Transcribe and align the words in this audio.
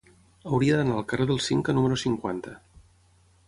Hauria 0.51 0.79
d'anar 0.79 0.95
al 1.01 1.05
carrer 1.11 1.29
del 1.33 1.43
Cinca 1.49 1.77
número 1.81 2.01
cinquanta. 2.07 2.59